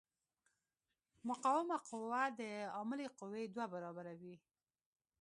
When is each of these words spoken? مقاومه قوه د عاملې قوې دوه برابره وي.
مقاومه 1.27 1.77
قوه 1.89 2.21
د 2.39 2.41
عاملې 2.75 3.07
قوې 3.19 3.43
دوه 3.53 3.65
برابره 3.73 4.13
وي. 4.21 4.35